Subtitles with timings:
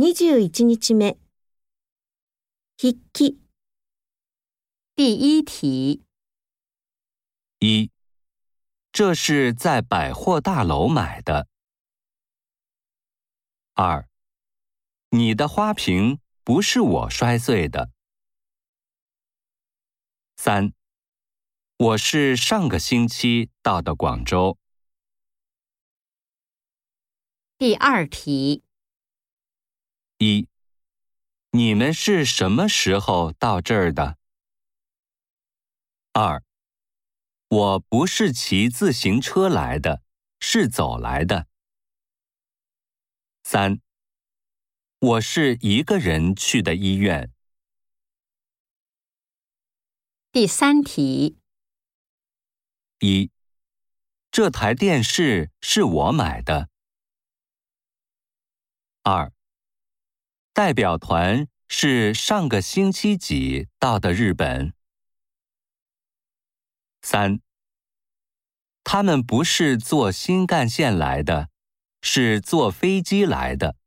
[0.00, 1.20] 21一日目，
[2.78, 3.38] 筆記。
[4.94, 6.02] 第一题：
[7.58, 7.90] 一，
[8.92, 11.46] 这是在百货大楼买的；
[13.74, 14.08] 二，
[15.10, 17.90] 你的花瓶不是我摔碎的；
[20.38, 20.72] 三，
[21.76, 24.56] 我是上个星期到的广州。
[27.58, 28.62] 第二题。
[30.22, 30.46] 一，
[31.52, 34.18] 你们是什么时候到这儿的？
[36.12, 36.44] 二，
[37.48, 40.02] 我不是骑自行车来的，
[40.38, 41.46] 是走来的。
[43.44, 43.80] 三，
[44.98, 47.32] 我是一个人去的医院。
[50.30, 51.38] 第三题：
[52.98, 53.30] 一，
[54.30, 56.68] 这台电视是我买的。
[59.04, 59.32] 二。
[60.60, 64.74] 代表团是上个星期几到的日本？
[67.00, 67.40] 三，
[68.84, 71.48] 他们不是坐新干线来的，
[72.02, 73.79] 是坐飞机来的。